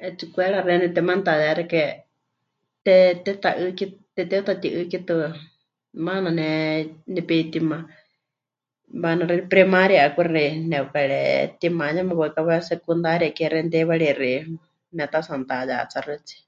'Etsikwera 0.00 0.58
xeeníu 0.66 0.88
temanutayaxike 0.96 1.84
temɨteutati'ɨ́kitɨa, 4.14 5.26
maana 6.04 6.28
ne 6.38 6.48
nepeitima, 7.14 7.78
waana 9.02 9.22
xeeníu 9.28 9.50
primaria 9.52 10.00
'akuxi 10.04 10.44
nepɨkaretima 10.70 11.84
yeme 11.94 12.14
waɨkawa, 12.20 12.66
secundaria 12.70 13.30
ke 13.36 13.44
teiwarixi 13.72 14.32
memɨtatsi'anutayatsáxɨtsie. 14.96 16.40